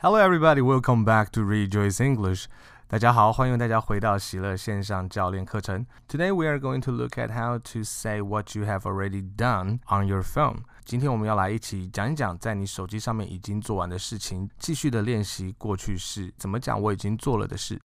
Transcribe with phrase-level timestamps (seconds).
[0.00, 0.60] Hello, everybody.
[0.62, 2.44] Welcome back to Rejoice English.
[2.86, 5.84] 大家好，欢迎大家回到喜乐线上教练课程。
[6.08, 10.06] Today we are going to look at how to say what you have already done on
[10.06, 10.58] your phone.
[10.84, 17.80] 今天我们要来一起讲一讲，在你手机上面已经做完的事情，继续的练习过去式怎么讲我已经做了的事。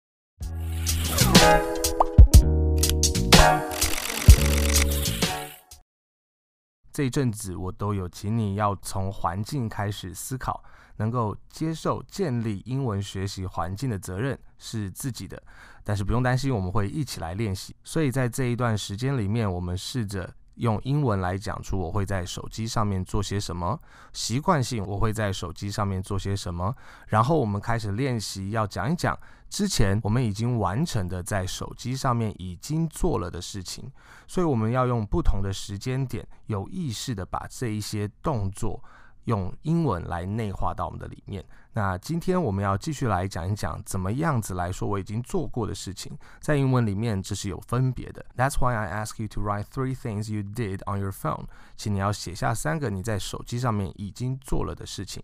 [7.00, 10.62] 这一阵子我都有请你要从环境开始思考。
[10.98, 15.42] 能够接受建立英文学习环境的责任是自己的，
[15.82, 17.74] 但是不用担心，我们会一起来练习。
[17.86, 23.80] 所以在这一段时间里面，我们试着用英文来讲出我会在手机上面做些什么，
[24.14, 26.74] 习惯性我会在手机上面做些什么，
[27.08, 29.18] 然后我们开始练习要讲一讲
[29.50, 33.92] 之前我们已经完成的在手机上面已经做了的事情。
[34.28, 38.84] 所以我们要用不同的时间点，有意识的把这一些动作。
[39.25, 41.45] 用英文来内化到我们的里面。
[41.73, 48.25] 那今天我们要继续来讲一讲怎么样子来说我已经做过的事情，在英文里面这是有分别的。
[48.37, 51.47] That's why I ask you to write three things you did on your phone。
[51.77, 55.23] 请你要写下三个你在手机上面已经做了的事情。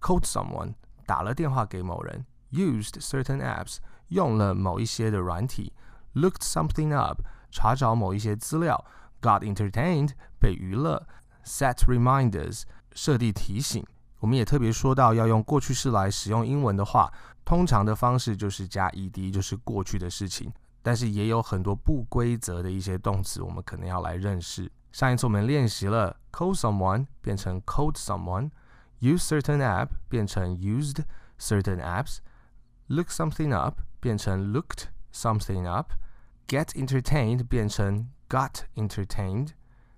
[0.00, 2.24] Called someone，打了电话给某人。
[2.52, 5.72] Used certain apps，用了某一些的软体。
[6.14, 7.20] Looked something up，
[7.50, 8.84] 查找某一些资料。
[9.20, 11.06] Got entertained，被娱乐。
[11.44, 12.62] Set reminders。
[12.95, 13.85] 设定提醒，
[14.19, 17.13] 我们也特别说到要用过去式来使用英文的话，
[17.45, 20.51] 通常的方式就是加 ed，就是过去的事情。
[20.81, 24.71] 但是也有很多不规则的一些动词，我们可能要来认识。
[24.91, 31.03] 上一次我们练习了 call someone 变成 called someone，use certain app 变成 used
[31.39, 39.49] certain apps，look something up 变成 looked something up，get entertained 变成 got entertained。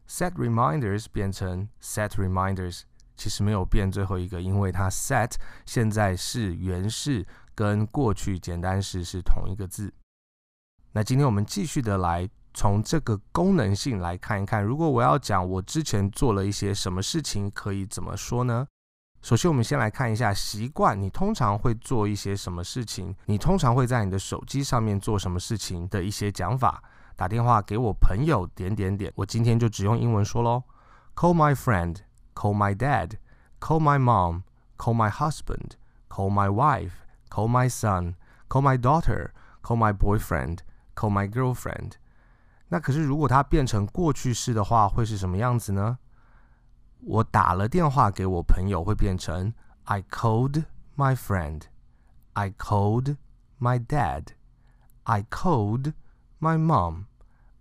[0.10, 2.84] Set reminders 变成 set reminders，
[3.18, 5.34] 其实没有变最后一个，因为它 set
[5.66, 9.94] 现在是原式跟过去简单式是同一个字。
[10.94, 18.66] 那今天我们继续的来从这个功能性来看一看，如果我要讲我之前做了一些什么事情，可以怎么说呢？
[19.22, 23.14] 首先，我们先来看一下习惯，你通常会做一些什么事情？
[23.26, 26.82] 你通常会在你的手机上面做什么事情的一些讲法。
[27.18, 30.64] 打电话给我朋友点点点，我今天就只用英文说喽。
[31.16, 31.98] Call my friend,
[32.36, 33.14] call my dad,
[33.60, 34.44] call my mom,
[34.78, 35.72] call my husband,
[36.10, 36.92] call my wife,
[37.32, 38.14] call my son,
[38.48, 39.32] call my daughter,
[39.64, 40.60] call my boyfriend,
[40.96, 41.94] call my girlfriend。
[42.68, 45.98] 那可是如果它变成过去式的话，会是什么样子呢？
[47.00, 49.52] 我打了电话给我朋友，会变成
[49.86, 51.64] I called my friend,
[52.34, 53.18] I called
[53.60, 54.28] my dad,
[55.06, 55.94] I called
[56.41, 57.07] my mom.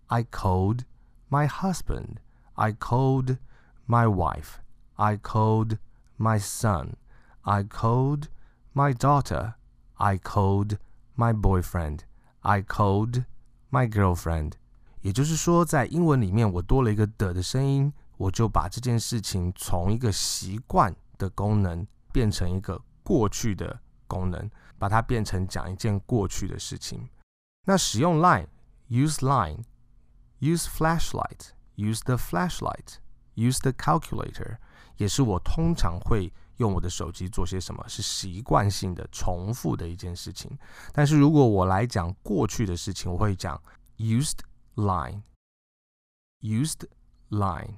[0.07, 0.85] I called
[1.29, 2.17] my husband.
[2.55, 3.37] I called
[3.85, 4.59] my wife.
[4.95, 5.77] I called
[6.17, 6.95] my son.
[7.43, 8.27] I called
[8.73, 9.53] my daughter.
[9.95, 10.77] I called
[11.15, 11.99] my boyfriend.
[12.41, 13.23] I called
[13.69, 14.53] my girlfriend.
[15.01, 27.09] 也就是说，在英文里面，我多了一个的的声音，我就把这件事情从一个习惯的功能变成一个过去的功能，把它变成讲一件过去的事情。
[27.65, 28.47] 那使用 Line
[28.87, 29.63] use line,
[30.39, 32.99] use flashlight, use the flashlight,
[33.35, 34.57] use the calculator，
[34.97, 40.57] 也是我通常会用我的手机做些什么，是习惯性的、重复的一件事情。
[40.91, 43.61] 但是如果我来讲过去的事情，我会讲
[43.97, 44.39] used
[44.75, 45.23] line,
[46.41, 46.87] used
[47.29, 47.75] line,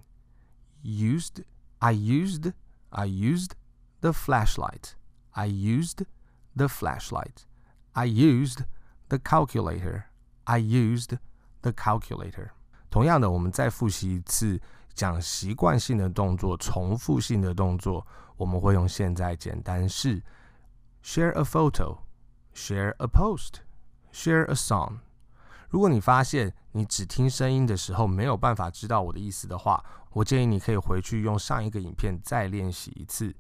[0.84, 1.44] used.
[1.80, 2.54] I used,
[2.92, 3.52] I used
[4.00, 4.96] the flashlight.
[5.32, 6.06] I used
[6.56, 7.44] the flashlight.
[7.92, 8.64] I used
[9.10, 10.06] the calculator.
[10.49, 11.19] I used
[11.61, 12.53] the calculator。
[12.89, 14.59] 同样的，我们再复习一次
[14.95, 18.07] 讲习惯性的动作、重复性的动作，
[18.39, 20.23] 我们会用现在简单式
[21.05, 21.99] ：share a photo,
[22.55, 23.57] share a post,
[24.11, 25.01] share a song。
[25.69, 33.37] 如果你发现你只听声音的时候没有办法知道我的意思的话，我建议你可以回去用上一个影片再练习一次。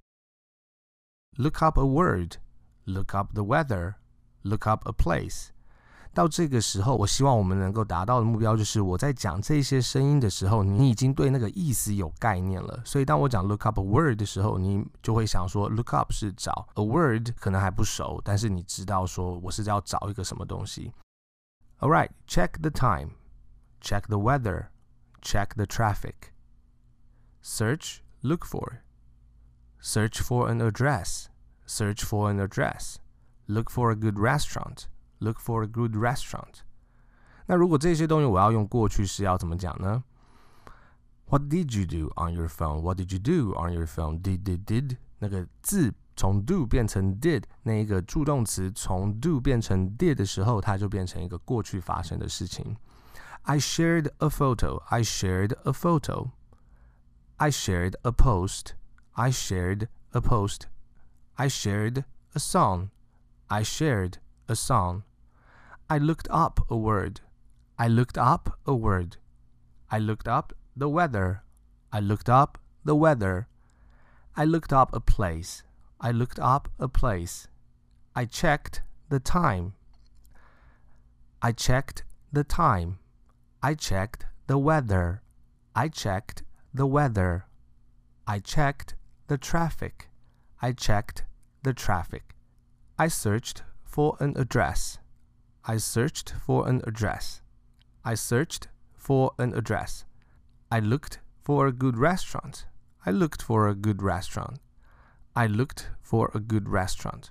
[1.39, 2.35] Look up a word,
[2.85, 3.95] look up the weather,
[4.43, 5.49] look up a place。
[6.14, 12.82] 到这个时候，我希望我们能够达到的目标就是，我在讲这些声音的时候，你已经对那个意思有概念了。
[12.86, 20.94] 所以，当我讲 look up a word 的时候，你就会想说，look up 是找 a word，可能还不熟，但是你知道说我是要找一个什么东西。
[21.80, 23.14] All right, check the time,
[23.82, 24.68] check the weather,
[25.22, 26.32] check the traffic.
[27.42, 28.84] Search, look for.
[29.82, 31.26] Search for an address.
[31.66, 32.98] Search for an address.
[33.48, 34.88] Look for a good restaurant.
[35.20, 36.62] Look for a good restaurant。
[37.46, 40.04] 那如果这些东西我要用过去式，要怎么讲呢？
[41.28, 42.82] What did you do on your phone?
[42.82, 44.22] What did you do on your phone?
[44.22, 52.76] Did did did 那个字 从 do 变成 did 那一个助动词从 do 变成 did 的时候，它就变成一个过去发生的事情。
[53.44, 54.78] I shared a photo.
[54.90, 56.32] I shared a photo.
[57.38, 58.74] I shared a post.
[59.14, 60.68] I shared a post.
[61.36, 62.04] I shared
[62.34, 62.90] a song.
[63.48, 64.14] I shared
[64.46, 65.02] a song.
[65.91, 67.23] I looked up a word.
[67.79, 69.17] I looked up a word.
[69.91, 71.45] I looked up the weather.
[71.91, 73.49] I looked up the weather.
[74.37, 75.63] I looked up a place.
[75.99, 77.49] I looked up a place.
[78.15, 79.73] I checked the time.
[81.41, 82.99] I checked the time.
[83.63, 85.23] I checked the weather.
[85.75, 86.43] I checked
[86.75, 87.47] the weather.
[88.27, 88.95] I checked
[89.29, 90.11] the traffic.
[90.61, 91.25] I checked
[91.63, 92.37] the traffic.
[92.99, 94.99] I searched for an address.
[95.68, 97.40] I searched for an address.
[98.02, 100.04] I searched for an address.
[100.70, 102.66] I looked for a good restaurant.
[103.06, 104.58] I looked for a good restaurant.
[105.34, 107.28] I looked for a good restaurant.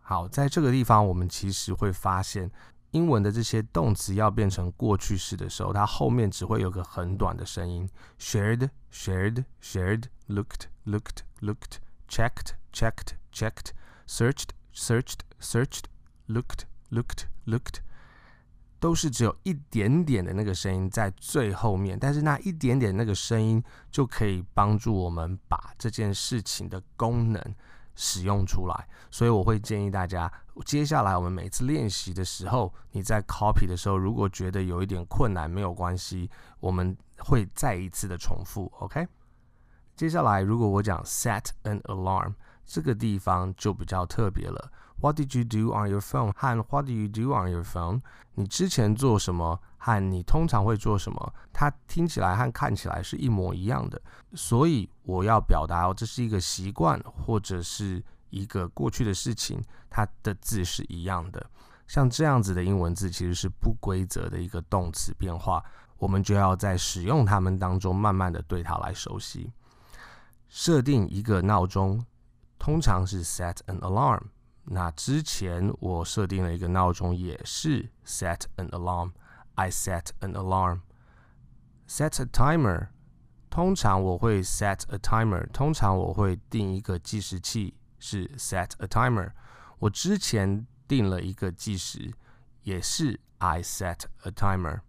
[0.00, 2.50] 好，在这个地方，我们其实会发现，
[2.90, 7.88] 英文的这些动词要变成过去式的时候，它后面只会有个很短的声音：
[8.18, 11.76] shared, shared, shared, looked, looked, looked,
[12.08, 13.72] checked, checked, checked,
[14.06, 15.84] searched, searched, searched,
[16.26, 17.79] looked, Looked, looked。
[18.79, 27.55] 都是只有一点点的那个声音在最后面，但是那一点点那个声音就可以帮助我们把这件事情的功能
[27.95, 28.87] 使用出来。
[29.09, 30.31] 所以我会建议大家，
[30.63, 36.29] 接下来我们每次练习的时候，你在 copy 的时候，如果觉得有一点困难，没有关系，
[36.59, 38.71] 我们会再一次的重复。
[38.77, 39.07] OK，
[39.95, 44.71] 接下来如果我讲 set an alarm，这个地方就比较特别了。
[44.99, 46.33] What did you do on your phone？
[46.35, 48.01] 和 What do you do on your phone？
[48.33, 54.01] 你之前做什么和你通常会做什么，它听起来和看起来是一模一样的。
[54.33, 61.45] 所以我要表达哦，这是一个习惯或者是一个过去的事情，它的字是一样的。
[61.87, 65.63] 像这样子的英文字其实是不规则的一个动词变化，
[65.97, 69.51] 我们就要在使用它们当中慢慢的对它来熟悉。
[70.49, 72.03] 设定一个闹钟，
[72.57, 74.21] 通常是 set an alarm。
[74.69, 79.11] 那之前我设定了一个闹钟，也是 set an alarm。
[79.55, 80.81] I set an alarm。
[81.87, 82.89] set a timer，
[83.49, 85.47] 通常我会 set a timer。
[85.53, 89.31] 通常我会定一个计时器，是 set a timer。
[89.79, 92.13] 我之前定了一个计时，
[92.63, 94.81] 也是 I set a timer。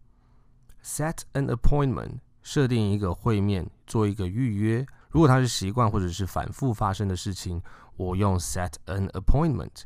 [0.83, 4.85] set an appointment，设定一个会面，做一个预约。
[5.11, 7.63] 如果它是习惯或者是反复发生的事情。
[7.99, 9.83] 我用 set an appointment。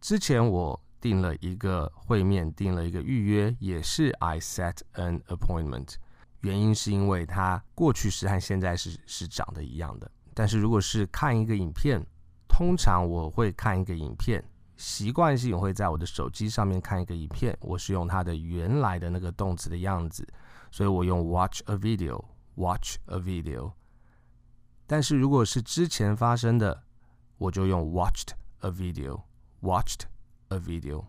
[0.00, 5.96] 之前我定了一个会面，定了一个预约，也是 I set an appointment。
[6.40, 10.10] 原因是因为它过去时和现在时是长得一样的。
[10.32, 12.00] 但是如果是看一个影片，
[12.48, 14.42] 通常我会看一个影片，
[14.76, 20.26] 习惯性会在我的手机上面看一个影片，我是用它的原来的那个动词的样子，
[20.70, 23.72] 所以我用 watch a video，watch a video。
[24.86, 26.84] 但是如果是之前发生的，
[27.37, 28.29] 我就用 watched
[28.59, 29.23] a video,
[29.61, 30.01] watched
[30.49, 31.05] a video.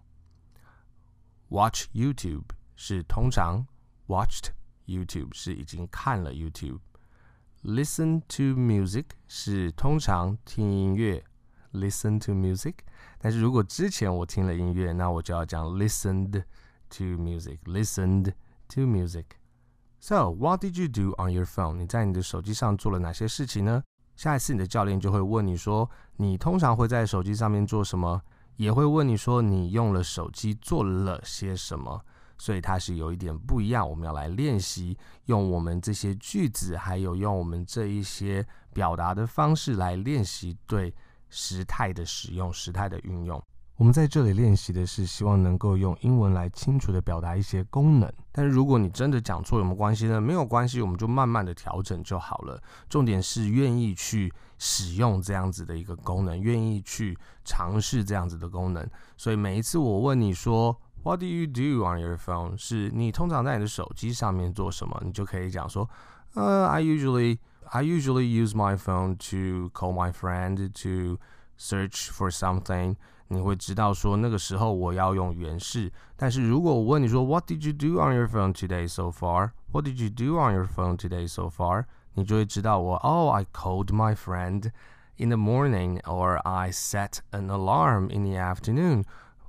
[1.48, 2.44] Watch YouTube
[2.74, 3.66] 是通常，
[4.08, 4.48] watched
[4.86, 11.24] YouTube 是已经看了 YouTube。Listen to music 是通常听音乐，
[11.72, 12.74] listen to music。
[13.18, 16.44] 但是如果之前我听了音乐，那我就要讲 listened
[16.90, 18.32] to music，listened
[18.68, 21.76] to music。So, what did you do on your phone？
[21.76, 23.82] 你在你的手机上做了哪些事情呢？
[24.16, 25.90] 下一次你的教练就会问你说，
[26.21, 28.21] 你通常会在手机上面做什么？
[28.57, 32.03] 也会问你说，你用了手机做了些什么？
[32.37, 33.89] 所以它是有一点不一样。
[33.89, 34.97] 我们要来练习
[35.27, 40.93] 用我们这些句子，还有用我们这一些表达的方式来练习对
[41.29, 43.41] 时态的使用、时态的运用。
[43.79, 48.11] 我们在这里练习的是，希望能够用英文来清楚的表达一些功能。
[48.29, 50.19] 但是如果你真的讲错，有没有关系呢？
[50.19, 52.61] 没有关系，我们就慢慢的调整就好了。
[52.89, 58.85] 重点是愿意去使用这样子的一个功能，愿意去尝试这样子的功能。
[59.15, 65.01] 所以每一次我问你说 “What do you do on your phone？” 是你通常在你的手机上面做什么？
[65.05, 65.89] 你就可以讲说
[66.35, 67.37] ：“呃，I usually
[67.69, 71.17] I usually use my phone to call my friend to
[71.57, 72.97] search for something。”
[73.28, 79.50] 你会知道说那个时候我要用原式，但是如果我问你说 What did you do on your phone today so far?
[79.72, 81.84] What did you do on your phone today so far?
[82.14, 84.70] 你就会知道我 Oh, I called my friend
[85.16, 89.04] in the morning, or I set an alarm in the afternoon,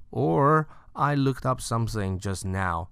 [0.10, 2.88] or I looked up something just now.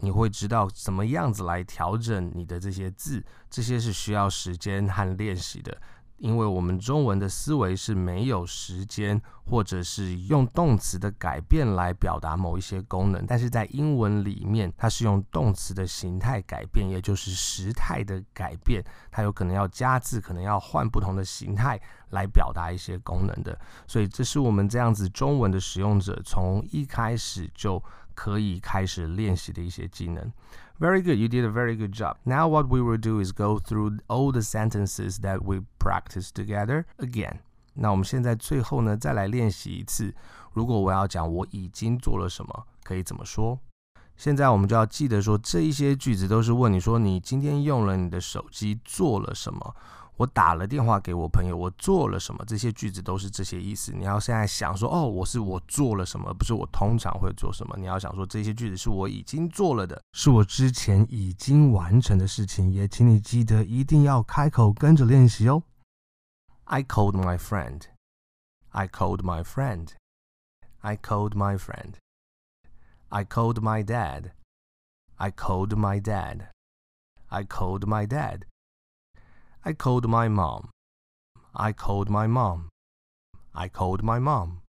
[0.00, 5.76] 你会知道怎么样子来调整你的这些字，这些是需要时间和练习的。
[6.17, 23.57] 因为我们中文的思维是没有时间，或者是用动词的改变来表达某一些功能，但是在英文里面，它是用动词的形态改变，也就是时态的改变，它有可能要加字，可能要换不同的形态来表达一些功能的。
[23.87, 27.81] 所以，这是我们这样子中文的使用者从一开始就
[28.15, 30.31] 可以开始练习的一些技能。
[30.78, 31.18] Very good.
[31.18, 32.16] You did a very good job.
[32.24, 36.84] Now, what we will do is go through all the sentences that we practiced together
[36.98, 37.40] again.
[37.74, 40.14] 那我们现在最后呢，再来练习一次。
[40.52, 43.58] 如果我要讲我已经做了什么，可以怎么说？
[44.16, 49.74] 现在我们就要记得说，这一些句子都是问你说你今天用了你的手机做了什么。
[50.17, 52.43] 我打了电话给我朋友，我做了什么？
[52.45, 53.91] 这些句子都是这些意思。
[53.93, 57.77] 你要现在想说，哦，我是我做了什么，不是我通常会做什么。
[57.77, 62.71] 你要想说，这些句子是我已经做了的，是我之前已经完成的事情。
[62.71, 65.61] 也请你记得一定要开口跟着练习哦。
[66.63, 67.83] I called my friend.
[68.69, 69.89] I called my friend.
[70.79, 71.93] I called my friend.
[73.09, 74.31] I called my dad.
[75.15, 76.47] I called my dad.
[77.27, 78.41] I called my dad.
[79.67, 80.69] I called my mom.
[81.53, 82.69] I called my mom.
[83.53, 84.61] I called my mom.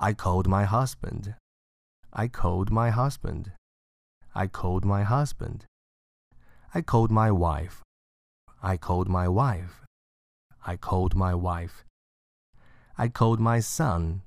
[0.00, 1.36] I called my husband.
[2.12, 3.52] I called my husband.
[4.34, 5.64] I called my husband.
[6.74, 7.82] I called my wife.
[8.60, 9.84] I called my wife.
[10.66, 11.84] I called my wife.
[12.98, 14.22] I called my son.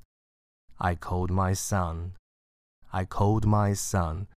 [0.79, 2.13] I called my son.
[2.93, 4.27] I called my son.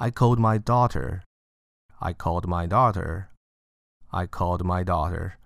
[0.00, 1.22] I called my daughter.
[2.00, 3.28] I called my daughter.
[4.16, 5.38] I called my daughter.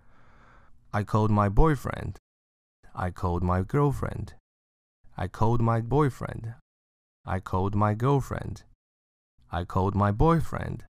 [0.92, 2.18] I called my boyfriend.
[2.94, 4.34] I called my girlfriend.
[5.16, 6.52] I called my boyfriend.
[7.24, 8.64] I called my girlfriend.
[9.50, 10.84] I called my boyfriend.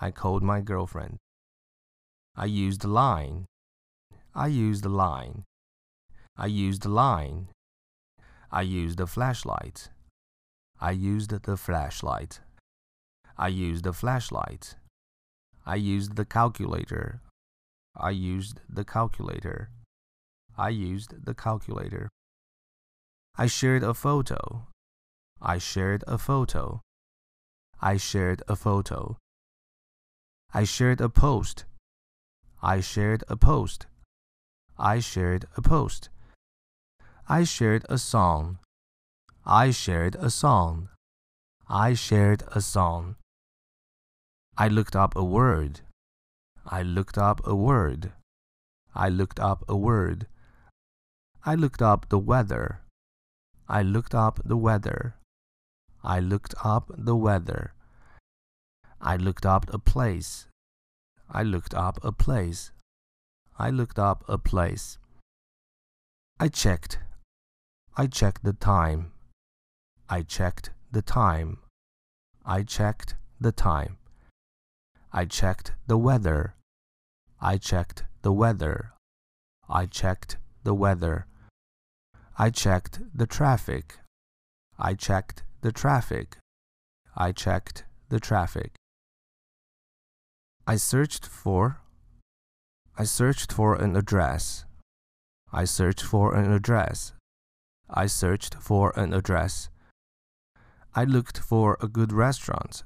[0.00, 1.18] I called my girlfriend.
[2.36, 3.46] I used line.
[4.32, 5.42] I used line.
[6.36, 7.48] I used the line.
[8.52, 9.88] I used the flashlight.
[10.80, 12.38] I used the flashlight.
[13.36, 14.76] I used the flashlight.
[15.64, 17.20] I used the calculator.
[17.96, 19.70] I used the calculator.
[20.58, 22.08] I used the calculator.
[23.36, 24.66] I shared a photo.
[25.40, 26.80] I shared a photo.
[27.80, 29.16] I shared a photo.
[30.52, 31.64] I shared a post.
[32.60, 33.86] I shared a post.
[34.78, 36.10] I shared a post.
[37.28, 38.58] I shared a song.
[39.46, 40.88] I shared a song.
[41.68, 43.16] I shared a song.
[44.56, 45.80] I looked up a word.
[46.66, 48.12] I looked up a word.
[48.94, 50.26] I looked up a word.
[51.44, 52.80] I looked up the weather.
[53.68, 55.16] I looked up the weather.
[56.04, 57.72] I looked up the weather.
[59.00, 60.46] I looked up a place.
[61.30, 62.72] I looked up a place.
[63.58, 64.98] I looked up a place.
[66.38, 66.98] I checked.
[67.96, 69.12] I checked the time.
[70.10, 71.58] I checked the time.
[72.44, 73.96] I checked the time.
[75.14, 76.54] I checked the weather.
[77.38, 78.92] I checked the weather.
[79.68, 81.26] I checked the weather.
[82.38, 83.98] I checked the traffic.
[84.78, 86.38] I checked the traffic.
[87.14, 88.72] I checked the traffic.
[90.66, 91.80] I searched for.
[92.96, 94.64] I searched for an address.
[95.52, 97.12] I searched for an address.
[97.90, 99.68] I searched for an address.
[100.94, 102.84] I looked for a good restaurant.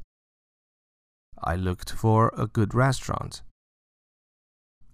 [1.42, 3.42] I looked for a good restaurant.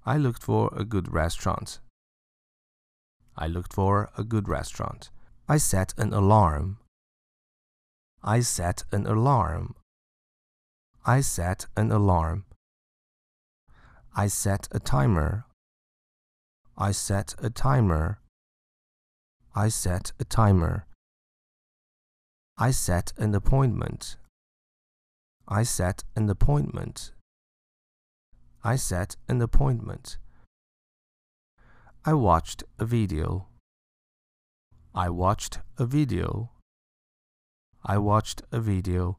[0.04, 1.78] I looked for a good restaurant.
[3.36, 5.10] I looked for a good restaurant.
[5.48, 6.78] I set an alarm.
[8.22, 9.74] I set an alarm.
[11.04, 12.44] I set an alarm.
[14.14, 15.46] I set a timer.
[16.76, 18.18] I set a timer.
[19.54, 20.86] I set a timer.
[22.58, 24.16] I set an appointment.
[25.48, 27.12] I set an appointment.
[28.64, 30.16] I set an appointment.
[32.04, 33.46] I watched a video.
[34.94, 36.50] I watched a video.
[37.84, 39.18] I watched a video.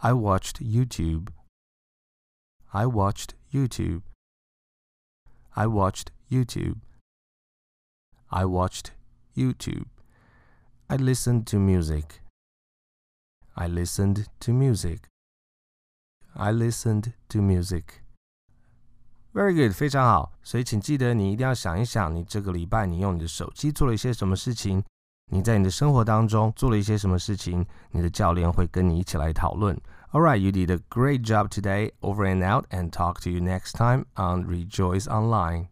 [0.00, 1.28] I watched YouTube.
[2.72, 4.12] I watched YouTube.
[5.56, 6.80] I watched YouTube.
[8.30, 8.92] I watched
[9.36, 9.86] YouTube.
[10.88, 12.20] I listened to music.
[13.53, 14.99] I listened to music.
[16.33, 17.83] I listened to music.
[19.33, 20.33] Very good，非常好。
[20.41, 24.83] 所以请记得，你一定要想一想，你这个礼拜你用你的手机做了一些什么事情？
[25.31, 27.65] 你在你的生活当中做了一些什么事情？
[27.91, 29.79] 你的教练会跟你一起来讨论。
[30.11, 31.91] All right, you did a great job today.
[31.99, 35.67] Over and out, and talk to you next time on Rejoice Online.